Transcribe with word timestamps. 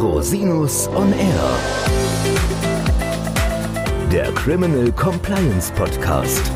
Rosinus 0.00 0.88
on 0.88 1.12
Air. 1.12 1.58
Der 4.10 4.32
Criminal 4.32 4.90
Compliance 4.92 5.70
Podcast. 5.74 6.50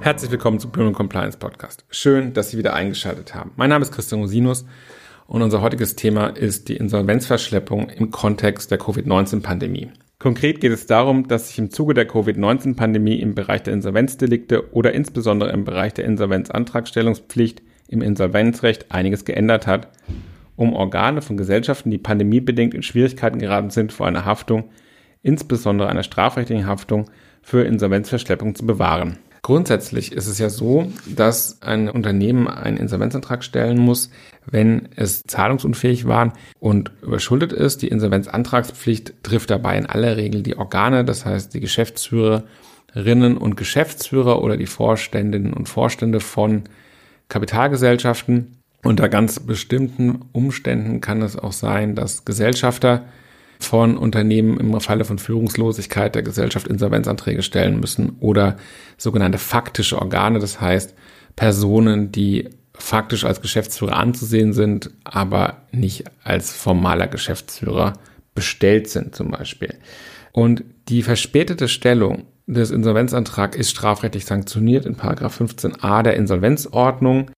Herzlich 0.00 0.30
willkommen 0.30 0.60
zum 0.60 0.70
Criminal 0.70 0.92
Compliance 0.92 1.38
Podcast. 1.38 1.86
Schön, 1.88 2.34
dass 2.34 2.50
Sie 2.50 2.58
wieder 2.58 2.74
eingeschaltet 2.74 3.34
haben. 3.34 3.52
Mein 3.56 3.70
Name 3.70 3.86
ist 3.86 3.92
Christian 3.92 4.20
Rosinus 4.20 4.66
und 5.26 5.40
unser 5.40 5.62
heutiges 5.62 5.96
Thema 5.96 6.26
ist 6.26 6.68
die 6.68 6.76
Insolvenzverschleppung 6.76 7.88
im 7.88 8.10
Kontext 8.10 8.70
der 8.70 8.78
Covid-19-Pandemie. 8.78 9.92
Konkret 10.24 10.62
geht 10.62 10.72
es 10.72 10.86
darum, 10.86 11.28
dass 11.28 11.48
sich 11.48 11.58
im 11.58 11.68
Zuge 11.68 11.92
der 11.92 12.08
Covid-19-Pandemie 12.08 13.20
im 13.20 13.34
Bereich 13.34 13.62
der 13.62 13.74
Insolvenzdelikte 13.74 14.72
oder 14.72 14.94
insbesondere 14.94 15.52
im 15.52 15.64
Bereich 15.64 15.92
der 15.92 16.06
Insolvenzantragstellungspflicht 16.06 17.60
im 17.88 18.00
Insolvenzrecht 18.00 18.90
einiges 18.90 19.26
geändert 19.26 19.66
hat, 19.66 19.88
um 20.56 20.72
Organe 20.72 21.20
von 21.20 21.36
Gesellschaften, 21.36 21.90
die 21.90 21.98
pandemiebedingt 21.98 22.72
in 22.72 22.82
Schwierigkeiten 22.82 23.38
geraten 23.38 23.68
sind, 23.68 23.92
vor 23.92 24.06
einer 24.06 24.24
Haftung, 24.24 24.70
insbesondere 25.22 25.90
einer 25.90 26.02
strafrechtlichen 26.02 26.66
Haftung, 26.66 27.10
für 27.42 27.64
Insolvenzverschleppung 27.64 28.54
zu 28.54 28.64
bewahren. 28.64 29.18
Grundsätzlich 29.44 30.12
ist 30.12 30.26
es 30.26 30.38
ja 30.38 30.48
so, 30.48 30.90
dass 31.06 31.60
ein 31.60 31.90
Unternehmen 31.90 32.48
einen 32.48 32.78
Insolvenzantrag 32.78 33.44
stellen 33.44 33.76
muss, 33.76 34.08
wenn 34.46 34.88
es 34.96 35.22
zahlungsunfähig 35.24 36.08
war 36.08 36.32
und 36.60 36.92
überschuldet 37.02 37.52
ist. 37.52 37.82
Die 37.82 37.88
Insolvenzantragspflicht 37.88 39.12
trifft 39.22 39.50
dabei 39.50 39.76
in 39.76 39.84
aller 39.84 40.16
Regel 40.16 40.42
die 40.42 40.56
Organe, 40.56 41.04
das 41.04 41.26
heißt 41.26 41.52
die 41.52 41.60
Geschäftsführerinnen 41.60 43.36
und 43.36 43.58
Geschäftsführer 43.58 44.42
oder 44.42 44.56
die 44.56 44.64
Vorständinnen 44.64 45.52
und 45.52 45.68
Vorstände 45.68 46.20
von 46.20 46.62
Kapitalgesellschaften. 47.28 48.62
Unter 48.82 49.10
ganz 49.10 49.40
bestimmten 49.40 50.22
Umständen 50.32 51.02
kann 51.02 51.20
es 51.20 51.36
auch 51.36 51.52
sein, 51.52 51.94
dass 51.94 52.24
Gesellschafter 52.24 53.04
von 53.64 53.96
Unternehmen 53.96 54.58
im 54.58 54.80
Falle 54.80 55.04
von 55.04 55.18
Führungslosigkeit 55.18 56.14
der 56.14 56.22
Gesellschaft 56.22 56.66
Insolvenzanträge 56.68 57.42
stellen 57.42 57.80
müssen 57.80 58.16
oder 58.20 58.56
sogenannte 58.96 59.38
faktische 59.38 59.98
Organe, 59.98 60.38
das 60.38 60.60
heißt 60.60 60.94
Personen, 61.36 62.12
die 62.12 62.50
faktisch 62.74 63.24
als 63.24 63.40
Geschäftsführer 63.40 63.96
anzusehen 63.96 64.52
sind, 64.52 64.90
aber 65.04 65.62
nicht 65.72 66.04
als 66.22 66.52
formaler 66.52 67.06
Geschäftsführer 67.06 67.94
bestellt 68.34 68.88
sind 68.88 69.14
zum 69.14 69.30
Beispiel. 69.30 69.74
Und 70.32 70.64
die 70.88 71.02
verspätete 71.02 71.68
Stellung 71.68 72.24
des 72.46 72.70
Insolvenzantrags 72.70 73.56
ist 73.56 73.70
strafrechtlich 73.70 74.26
sanktioniert 74.26 74.84
in 74.86 74.96
15a 74.96 76.02
der 76.02 76.16
Insolvenzordnung. 76.16 77.30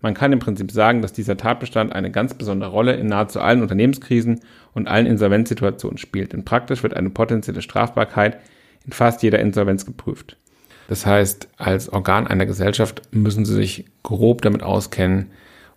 Man 0.00 0.14
kann 0.14 0.32
im 0.32 0.38
Prinzip 0.38 0.70
sagen, 0.70 1.02
dass 1.02 1.12
dieser 1.12 1.36
Tatbestand 1.36 1.92
eine 1.92 2.10
ganz 2.10 2.34
besondere 2.34 2.70
Rolle 2.70 2.94
in 2.94 3.08
nahezu 3.08 3.40
allen 3.40 3.62
Unternehmenskrisen 3.62 4.40
und 4.72 4.86
allen 4.86 5.06
Insolvenzsituationen 5.06 5.98
spielt. 5.98 6.32
Denn 6.32 6.44
praktisch 6.44 6.82
wird 6.82 6.94
eine 6.94 7.10
potenzielle 7.10 7.62
Strafbarkeit 7.62 8.38
in 8.86 8.92
fast 8.92 9.22
jeder 9.22 9.40
Insolvenz 9.40 9.84
geprüft. 9.84 10.36
Das 10.88 11.04
heißt, 11.04 11.48
als 11.58 11.92
Organ 11.92 12.26
einer 12.26 12.46
Gesellschaft 12.46 13.02
müssen 13.10 13.44
Sie 13.44 13.54
sich 13.54 13.86
grob 14.02 14.42
damit 14.42 14.62
auskennen 14.62 15.30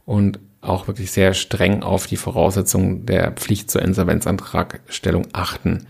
und 0.05 0.39
auch 0.61 0.87
wirklich 0.87 1.11
sehr 1.11 1.33
streng 1.33 1.81
auf 1.81 2.05
die 2.05 2.17
Voraussetzungen 2.17 3.05
der 3.05 3.31
Pflicht 3.31 3.71
zur 3.71 3.81
Insolvenzantragstellung 3.81 5.27
achten. 5.33 5.87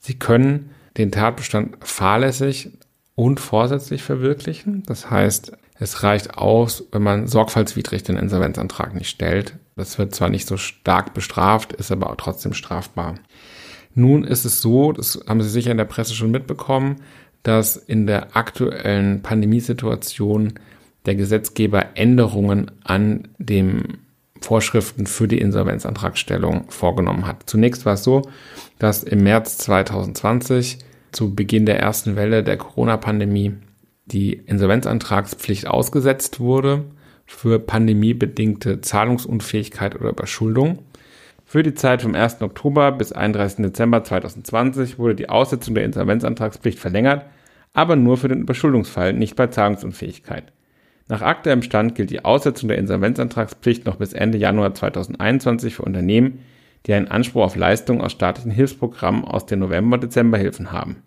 Sie 0.00 0.18
können 0.18 0.70
den 0.96 1.12
Tatbestand 1.12 1.76
fahrlässig 1.80 2.72
und 3.14 3.40
vorsätzlich 3.40 4.02
verwirklichen. 4.02 4.82
Das 4.86 5.10
heißt, 5.10 5.52
es 5.78 6.02
reicht 6.02 6.36
aus, 6.36 6.84
wenn 6.92 7.02
man 7.02 7.26
sorgfaltswidrig 7.26 8.02
den 8.02 8.16
Insolvenzantrag 8.16 8.94
nicht 8.94 9.08
stellt. 9.08 9.54
Das 9.76 9.98
wird 9.98 10.14
zwar 10.14 10.28
nicht 10.28 10.48
so 10.48 10.56
stark 10.56 11.14
bestraft, 11.14 11.72
ist 11.72 11.92
aber 11.92 12.10
auch 12.10 12.16
trotzdem 12.16 12.52
strafbar. 12.52 13.14
Nun 13.94 14.24
ist 14.24 14.44
es 14.44 14.60
so, 14.60 14.92
das 14.92 15.20
haben 15.26 15.42
Sie 15.42 15.48
sicher 15.48 15.70
in 15.70 15.76
der 15.76 15.84
Presse 15.84 16.14
schon 16.14 16.30
mitbekommen, 16.30 16.96
dass 17.42 17.76
in 17.76 18.06
der 18.06 18.36
aktuellen 18.36 19.22
Pandemiesituation 19.22 20.54
der 21.06 21.14
Gesetzgeber 21.14 21.86
Änderungen 21.94 22.70
an 22.82 23.28
den 23.38 23.98
Vorschriften 24.40 25.06
für 25.06 25.28
die 25.28 25.38
Insolvenzantragstellung 25.38 26.70
vorgenommen 26.70 27.26
hat. 27.26 27.44
Zunächst 27.46 27.86
war 27.86 27.94
es 27.94 28.04
so, 28.04 28.22
dass 28.78 29.02
im 29.02 29.22
März 29.22 29.58
2020 29.58 30.78
zu 31.12 31.34
Beginn 31.34 31.66
der 31.66 31.80
ersten 31.80 32.16
Welle 32.16 32.44
der 32.44 32.56
Corona-Pandemie 32.56 33.54
die 34.08 34.32
Insolvenzantragspflicht 34.34 35.66
ausgesetzt 35.66 36.40
wurde 36.40 36.84
für 37.26 37.58
pandemiebedingte 37.58 38.80
Zahlungsunfähigkeit 38.80 39.94
oder 39.94 40.10
Überschuldung. 40.10 40.80
Für 41.44 41.62
die 41.62 41.74
Zeit 41.74 42.02
vom 42.02 42.14
1. 42.14 42.42
Oktober 42.42 42.92
bis 42.92 43.12
31. 43.12 43.64
Dezember 43.64 44.04
2020 44.04 44.98
wurde 44.98 45.14
die 45.14 45.28
Aussetzung 45.28 45.74
der 45.74 45.84
Insolvenzantragspflicht 45.84 46.78
verlängert, 46.78 47.24
aber 47.72 47.96
nur 47.96 48.16
für 48.16 48.28
den 48.28 48.40
Überschuldungsfall, 48.40 49.12
nicht 49.12 49.36
bei 49.36 49.46
Zahlungsunfähigkeit. 49.46 50.52
Nach 51.08 51.22
aktuellem 51.22 51.62
Stand 51.62 51.94
gilt 51.94 52.10
die 52.10 52.24
Aussetzung 52.24 52.68
der 52.68 52.78
Insolvenzantragspflicht 52.78 53.86
noch 53.86 53.96
bis 53.96 54.12
Ende 54.12 54.36
Januar 54.36 54.74
2021 54.74 55.76
für 55.76 55.82
Unternehmen, 55.82 56.40
die 56.86 56.92
einen 56.92 57.08
Anspruch 57.08 57.44
auf 57.44 57.56
Leistungen 57.56 58.02
aus 58.02 58.12
staatlichen 58.12 58.50
Hilfsprogrammen 58.50 59.24
aus 59.24 59.46
den 59.46 59.60
November-Dezember-Hilfen 59.60 60.72
haben. 60.72 61.02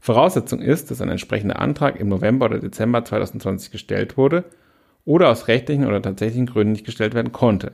Voraussetzung 0.00 0.60
ist, 0.60 0.90
dass 0.90 1.00
ein 1.00 1.08
entsprechender 1.08 1.60
Antrag 1.60 1.98
im 1.98 2.08
November 2.08 2.46
oder 2.46 2.58
Dezember 2.58 3.04
2020 3.04 3.70
gestellt 3.70 4.16
wurde 4.16 4.44
oder 5.04 5.30
aus 5.30 5.48
rechtlichen 5.48 5.86
oder 5.86 6.02
tatsächlichen 6.02 6.46
Gründen 6.46 6.72
nicht 6.72 6.86
gestellt 6.86 7.14
werden 7.14 7.32
konnte. 7.32 7.72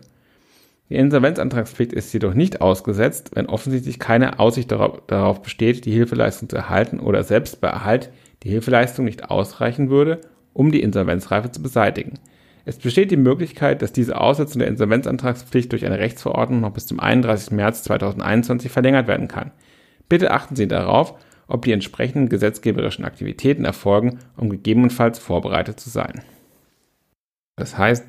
Die 0.90 0.96
Insolvenzantragspflicht 0.96 1.92
ist 1.92 2.12
jedoch 2.12 2.34
nicht 2.34 2.60
ausgesetzt, 2.60 3.30
wenn 3.34 3.46
offensichtlich 3.46 3.98
keine 3.98 4.38
Aussicht 4.38 4.70
darauf 4.70 5.42
besteht, 5.42 5.86
die 5.86 5.92
Hilfeleistung 5.92 6.48
zu 6.48 6.56
erhalten 6.56 7.00
oder 7.00 7.24
selbst 7.24 7.60
bei 7.60 7.68
Erhalt 7.68 8.10
die 8.42 8.50
Hilfeleistung 8.50 9.06
nicht 9.06 9.30
ausreichen 9.30 9.88
würde, 9.88 10.20
um 10.52 10.70
die 10.70 10.82
Insolvenzreife 10.82 11.50
zu 11.50 11.62
beseitigen. 11.62 12.18
Es 12.66 12.78
besteht 12.78 13.10
die 13.10 13.16
Möglichkeit, 13.16 13.82
dass 13.82 13.92
diese 13.92 14.20
Aussetzung 14.20 14.60
der 14.60 14.68
Insolvenzantragspflicht 14.68 15.72
durch 15.72 15.84
eine 15.84 15.98
Rechtsverordnung 15.98 16.60
noch 16.60 16.72
bis 16.72 16.86
zum 16.86 17.00
31. 17.00 17.50
März 17.50 17.82
2021 17.84 18.70
verlängert 18.70 19.06
werden 19.06 19.28
kann. 19.28 19.52
Bitte 20.08 20.30
achten 20.30 20.56
Sie 20.56 20.68
darauf, 20.68 21.14
ob 21.46 21.64
die 21.64 21.72
entsprechenden 21.72 22.28
gesetzgeberischen 22.28 23.04
Aktivitäten 23.04 23.64
erfolgen, 23.64 24.18
um 24.36 24.50
gegebenenfalls 24.50 25.18
vorbereitet 25.18 25.80
zu 25.80 25.90
sein. 25.90 26.22
Das 27.56 27.78
heißt, 27.78 28.04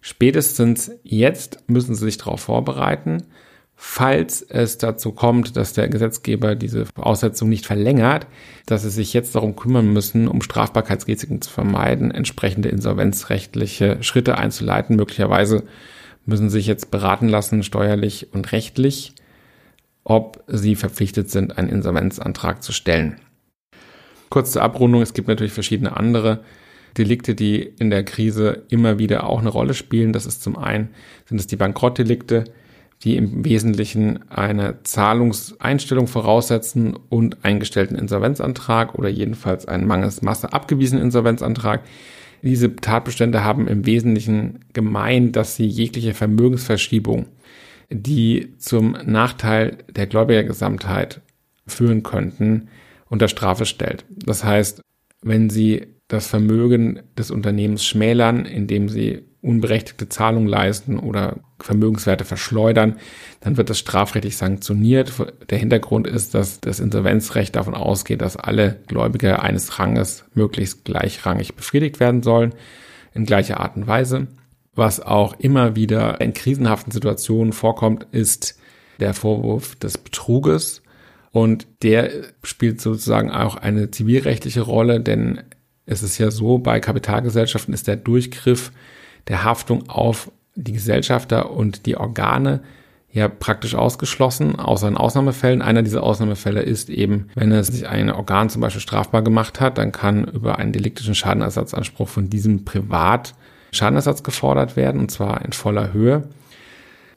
spätestens 0.00 0.92
jetzt 1.02 1.68
müssen 1.68 1.94
Sie 1.94 2.04
sich 2.04 2.18
darauf 2.18 2.40
vorbereiten, 2.40 3.24
falls 3.76 4.42
es 4.42 4.78
dazu 4.78 5.12
kommt, 5.12 5.56
dass 5.56 5.72
der 5.72 5.88
Gesetzgeber 5.88 6.54
diese 6.54 6.86
Aussetzung 6.96 7.48
nicht 7.48 7.66
verlängert, 7.66 8.26
dass 8.66 8.82
Sie 8.82 8.90
sich 8.90 9.12
jetzt 9.12 9.34
darum 9.34 9.56
kümmern 9.56 9.92
müssen, 9.92 10.28
um 10.28 10.42
Strafbarkeitsrisiken 10.42 11.40
zu 11.40 11.50
vermeiden, 11.50 12.10
entsprechende 12.10 12.68
insolvenzrechtliche 12.68 14.02
Schritte 14.02 14.38
einzuleiten. 14.38 14.96
Möglicherweise 14.96 15.64
müssen 16.24 16.50
Sie 16.50 16.58
sich 16.58 16.66
jetzt 16.66 16.90
beraten 16.90 17.28
lassen, 17.28 17.62
steuerlich 17.62 18.32
und 18.32 18.52
rechtlich, 18.52 19.14
ob 20.04 20.44
sie 20.46 20.76
verpflichtet 20.76 21.30
sind, 21.30 21.58
einen 21.58 21.70
Insolvenzantrag 21.70 22.62
zu 22.62 22.72
stellen. 22.72 23.16
Kurz 24.28 24.52
zur 24.52 24.62
Abrundung, 24.62 25.02
es 25.02 25.14
gibt 25.14 25.28
natürlich 25.28 25.52
verschiedene 25.52 25.96
andere 25.96 26.40
Delikte, 26.96 27.34
die 27.34 27.60
in 27.60 27.90
der 27.90 28.04
Krise 28.04 28.64
immer 28.68 28.98
wieder 28.98 29.28
auch 29.28 29.40
eine 29.40 29.48
Rolle 29.48 29.74
spielen. 29.74 30.12
Das 30.12 30.26
ist 30.26 30.42
zum 30.42 30.56
einen, 30.56 30.90
sind 31.26 31.38
es 31.38 31.46
die 31.46 31.56
Bankrottdelikte, 31.56 32.44
die 33.02 33.16
im 33.16 33.44
Wesentlichen 33.44 34.30
eine 34.30 34.82
Zahlungseinstellung 34.82 36.06
voraussetzen 36.06 36.96
und 37.08 37.44
eingestellten 37.44 37.96
Insolvenzantrag 37.96 38.94
oder 38.94 39.08
jedenfalls 39.08 39.66
einen 39.66 39.86
mangels 39.86 40.22
Masse 40.22 40.52
abgewiesenen 40.52 41.04
Insolvenzantrag. 41.04 41.82
Diese 42.42 42.76
Tatbestände 42.76 43.42
haben 43.42 43.68
im 43.68 43.86
Wesentlichen 43.86 44.60
gemein, 44.72 45.32
dass 45.32 45.56
sie 45.56 45.66
jegliche 45.66 46.14
Vermögensverschiebung 46.14 47.26
die 47.90 48.54
zum 48.58 48.96
Nachteil 49.04 49.78
der 49.90 50.06
Gläubigergesamtheit 50.06 51.20
führen 51.66 52.02
könnten, 52.02 52.68
unter 53.08 53.28
Strafe 53.28 53.66
stellt. 53.66 54.04
Das 54.10 54.44
heißt, 54.44 54.80
wenn 55.22 55.50
Sie 55.50 55.86
das 56.08 56.26
Vermögen 56.26 57.00
des 57.16 57.30
Unternehmens 57.30 57.84
schmälern, 57.84 58.44
indem 58.44 58.88
Sie 58.88 59.24
unberechtigte 59.40 60.08
Zahlungen 60.08 60.48
leisten 60.48 60.98
oder 60.98 61.40
Vermögenswerte 61.60 62.24
verschleudern, 62.24 62.96
dann 63.40 63.56
wird 63.56 63.70
das 63.70 63.78
strafrechtlich 63.78 64.36
sanktioniert. 64.36 65.12
Der 65.50 65.58
Hintergrund 65.58 66.06
ist, 66.06 66.34
dass 66.34 66.60
das 66.60 66.80
Insolvenzrecht 66.80 67.54
davon 67.54 67.74
ausgeht, 67.74 68.22
dass 68.22 68.36
alle 68.36 68.80
Gläubiger 68.86 69.42
eines 69.42 69.78
Ranges 69.78 70.24
möglichst 70.34 70.84
gleichrangig 70.84 71.54
befriedigt 71.54 72.00
werden 72.00 72.22
sollen, 72.22 72.54
in 73.12 73.26
gleicher 73.26 73.60
Art 73.60 73.76
und 73.76 73.86
Weise. 73.86 74.28
Was 74.74 75.00
auch 75.00 75.34
immer 75.38 75.76
wieder 75.76 76.20
in 76.20 76.34
krisenhaften 76.34 76.92
Situationen 76.92 77.52
vorkommt, 77.52 78.06
ist 78.10 78.58
der 78.98 79.14
Vorwurf 79.14 79.76
des 79.76 79.98
Betruges. 79.98 80.82
Und 81.30 81.66
der 81.82 82.10
spielt 82.42 82.80
sozusagen 82.80 83.30
auch 83.30 83.56
eine 83.56 83.90
zivilrechtliche 83.90 84.62
Rolle, 84.62 85.00
denn 85.00 85.42
es 85.86 86.02
ist 86.02 86.18
ja 86.18 86.30
so, 86.30 86.58
bei 86.58 86.80
Kapitalgesellschaften 86.80 87.74
ist 87.74 87.88
der 87.88 87.96
Durchgriff 87.96 88.72
der 89.28 89.44
Haftung 89.44 89.88
auf 89.88 90.30
die 90.54 90.72
Gesellschafter 90.72 91.50
und 91.50 91.86
die 91.86 91.96
Organe 91.96 92.62
ja 93.10 93.28
praktisch 93.28 93.74
ausgeschlossen, 93.74 94.56
außer 94.58 94.88
in 94.88 94.96
Ausnahmefällen. 94.96 95.62
Einer 95.62 95.82
dieser 95.82 96.02
Ausnahmefälle 96.02 96.62
ist 96.62 96.90
eben, 96.90 97.28
wenn 97.34 97.52
es 97.52 97.68
sich 97.68 97.88
ein 97.88 98.10
Organ 98.10 98.50
zum 98.50 98.60
Beispiel 98.60 98.80
strafbar 98.80 99.22
gemacht 99.22 99.60
hat, 99.60 99.78
dann 99.78 99.92
kann 99.92 100.24
über 100.24 100.58
einen 100.58 100.72
deliktischen 100.72 101.14
Schadenersatzanspruch 101.14 102.08
von 102.08 102.28
diesem 102.28 102.64
privat 102.64 103.34
Schadenersatz 103.74 104.22
gefordert 104.22 104.76
werden, 104.76 105.00
und 105.00 105.10
zwar 105.10 105.44
in 105.44 105.52
voller 105.52 105.92
Höhe. 105.92 106.28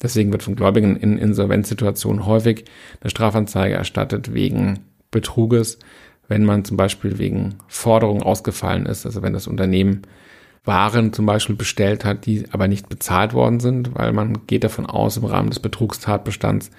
Deswegen 0.01 0.31
wird 0.31 0.43
von 0.43 0.55
Gläubigen 0.55 0.95
in 0.95 1.17
Insolvenzsituationen 1.17 2.25
häufig 2.25 2.65
eine 3.01 3.09
Strafanzeige 3.09 3.75
erstattet 3.75 4.33
wegen 4.33 4.79
Betruges, 5.11 5.79
wenn 6.27 6.43
man 6.43 6.65
zum 6.65 6.77
Beispiel 6.77 7.17
wegen 7.17 7.55
Forderungen 7.67 8.21
ausgefallen 8.21 8.85
ist, 8.85 9.05
also 9.05 9.21
wenn 9.21 9.33
das 9.33 9.47
Unternehmen 9.47 10.01
waren 10.65 11.13
zum 11.13 11.25
Beispiel 11.25 11.55
bestellt 11.55 12.03
hat, 12.03 12.25
die 12.25 12.43
aber 12.51 12.67
nicht 12.67 12.89
bezahlt 12.89 13.33
worden 13.33 13.61
sind, 13.61 13.95
weil 13.95 14.11
man 14.11 14.45
geht 14.47 14.65
davon 14.65 14.85
aus 14.85 15.15
im 15.15 15.23
Rahmen 15.23 15.49
des 15.49 15.59
Betrugstatbestands, 15.59 16.71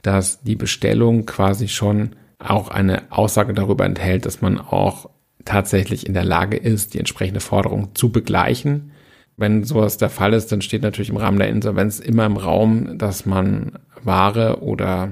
dass 0.00 0.42
die 0.42 0.56
Bestellung 0.56 1.26
quasi 1.26 1.68
schon 1.68 2.16
auch 2.38 2.68
eine 2.68 3.02
Aussage 3.10 3.52
darüber 3.52 3.84
enthält, 3.84 4.24
dass 4.24 4.40
man 4.40 4.58
auch 4.58 5.10
tatsächlich 5.44 6.06
in 6.06 6.14
der 6.14 6.24
Lage 6.24 6.56
ist, 6.56 6.94
die 6.94 6.98
entsprechende 6.98 7.40
Forderung 7.40 7.94
zu 7.94 8.10
begleichen. 8.10 8.92
Wenn 9.36 9.64
sowas 9.64 9.96
der 9.96 10.10
Fall 10.10 10.32
ist, 10.32 10.52
dann 10.52 10.62
steht 10.62 10.82
natürlich 10.82 11.10
im 11.10 11.16
Rahmen 11.16 11.38
der 11.38 11.48
Insolvenz 11.48 11.98
immer 11.98 12.24
im 12.26 12.36
Raum, 12.36 12.98
dass 12.98 13.26
man 13.26 13.72
Ware 14.02 14.62
oder 14.62 15.10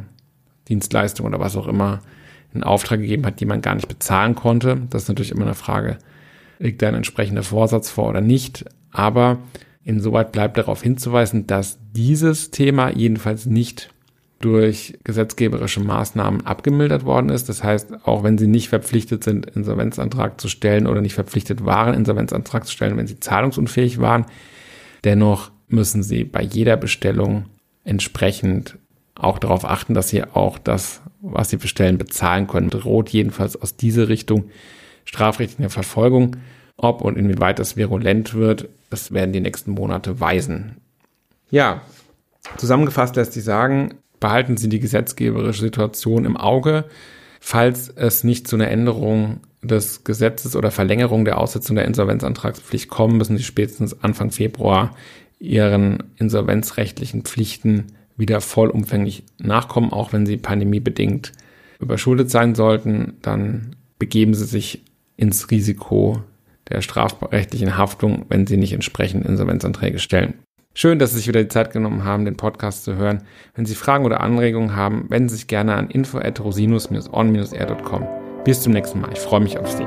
Dienstleistung 0.69 1.27
oder 1.27 1.41
was 1.41 1.57
auch 1.57 1.67
immer 1.67 2.01
in 2.55 2.63
Auftrag 2.63 3.01
gegeben 3.01 3.27
hat, 3.27 3.41
die 3.41 3.47
man 3.47 3.63
gar 3.63 3.75
nicht 3.75 3.89
bezahlen 3.89 4.35
konnte. 4.35 4.83
Das 4.91 5.03
ist 5.03 5.09
natürlich 5.09 5.33
immer 5.33 5.45
eine 5.45 5.55
Frage, 5.55 5.99
liegt 6.59 6.83
da 6.83 6.89
ein 6.89 6.95
entsprechender 6.95 7.43
Vorsatz 7.43 7.91
vor 7.91 8.09
oder 8.09 8.21
nicht. 8.21 8.65
Aber 8.91 9.39
insoweit 9.85 10.33
bleibt 10.33 10.57
darauf 10.59 10.83
hinzuweisen, 10.83 11.47
dass 11.47 11.79
dieses 11.93 12.51
Thema 12.51 12.91
jedenfalls 12.91 13.47
nicht 13.47 13.91
durch 14.43 14.99
gesetzgeberische 15.05 15.81
Maßnahmen 15.81 16.45
abgemildert 16.45 17.05
worden 17.05 17.31
ist. 17.31 17.49
Das 17.49 17.63
heißt, 17.63 18.05
auch 18.05 18.25
wenn 18.25 18.37
Sie 18.37 18.49
nicht 18.49 18.69
verpflichtet 18.69 19.25
sind, 19.25 19.47
Insolvenzantrag 19.47 20.41
zu 20.41 20.49
stellen 20.49 20.87
oder 20.87 21.01
nicht 21.01 21.15
verpflichtet 21.15 21.65
waren, 21.65 21.95
Insolvenzantrag 21.95 22.67
zu 22.67 22.73
stellen, 22.73 22.97
wenn 22.97 23.07
Sie 23.07 23.21
zahlungsunfähig 23.21 24.01
waren, 24.01 24.27
dennoch 25.05 25.51
müssen 25.69 26.03
Sie 26.03 26.25
bei 26.25 26.43
jeder 26.43 26.77
Bestellung 26.77 27.47
entsprechend 27.85 28.77
auch 29.15 29.39
darauf 29.39 29.65
achten, 29.65 29.95
dass 29.95 30.09
Sie 30.09 30.25
auch 30.25 30.59
das, 30.59 31.01
was 31.21 31.51
Sie 31.51 31.57
bestellen, 31.57 31.97
bezahlen 31.97 32.49
können. 32.49 32.69
Droht 32.69 33.11
jedenfalls 33.11 33.61
aus 33.61 33.77
dieser 33.77 34.09
Richtung 34.09 34.51
strafrechtliche 35.05 35.71
Verfolgung. 35.71 36.37
Ob 36.77 37.01
und 37.01 37.17
inwieweit 37.17 37.61
das 37.61 37.77
virulent 37.77 38.35
wird, 38.35 38.69
das 38.91 39.13
werden 39.13 39.33
die 39.33 39.41
nächsten 39.41 39.71
Monate 39.71 40.19
weisen. 40.19 40.79
Ja, 41.51 41.83
zusammengefasst 42.57 43.15
lässt 43.15 43.35
sich 43.35 43.45
sagen, 43.45 43.95
behalten 44.23 44.57
Sie 44.57 44.71
die 44.71 44.81
gesetzgeberische 44.81 45.61
Situation 45.61 46.25
im 46.25 46.39
Auge. 46.39 46.85
Falls 47.41 47.89
es 47.91 48.25
nicht 48.25 48.49
zu 48.49 48.57
einer 48.57 48.69
Änderung 48.69 49.41
des 49.63 50.05
Gesetzes 50.05 50.57
oder 50.57 50.71
Verlängerung 50.71 51.25
der 51.25 51.39
Aussetzung 51.39 51.77
der 51.77 51.85
Insolvenzantragspflicht 51.85 52.89
kommen, 52.89 53.19
müssen 53.19 53.37
Sie 53.37 53.43
spätestens 53.43 54.03
Anfang 54.03 54.31
Februar 54.31 54.95
Ihren 55.39 56.05
insolvenzrechtlichen 56.17 57.23
Pflichten 57.23 57.89
wieder 58.17 58.41
vollumfänglich 58.41 59.25
nachkommen, 59.39 59.93
auch 59.93 60.13
wenn 60.13 60.25
Sie 60.25 60.37
pandemiebedingt 60.37 61.33
überschuldet 61.81 62.31
sein 62.31 62.55
sollten, 62.55 63.15
dann 63.23 63.75
begeben 63.99 64.35
Sie 64.35 64.45
sich 64.45 64.85
ins 65.17 65.51
Risiko 65.51 66.23
der 66.69 66.81
strafrechtlichen 66.81 67.77
Haftung, 67.77 68.27
wenn 68.29 68.47
Sie 68.47 68.57
nicht 68.57 68.73
entsprechend 68.73 69.27
Insolvenzanträge 69.27 69.99
stellen. 69.99 70.35
Schön, 70.75 70.99
dass 70.99 71.11
Sie 71.11 71.19
sich 71.19 71.29
wieder 71.29 71.43
die 71.43 71.49
Zeit 71.49 71.71
genommen 71.73 72.05
haben, 72.05 72.25
den 72.25 72.37
Podcast 72.37 72.85
zu 72.85 72.97
hören. 72.97 73.25
Wenn 73.55 73.67
Sie 73.67 73.75
Fragen 73.75 74.07
oder 74.07 74.21
Anregungen 74.21 74.75
haben, 74.75 75.05
wenden 75.11 75.29
Sie 75.29 75.37
sich 75.37 75.47
gerne 75.47 75.75
an 75.75 75.91
info@rosinus-on-r.com. 75.91 78.09
Bis 78.45 78.63
zum 78.63 78.73
nächsten 78.73 79.01
Mal. 79.01 79.13
Ich 79.13 79.21
freue 79.21 79.41
mich 79.41 79.59
auf 79.59 79.71
Sie. 79.71 79.87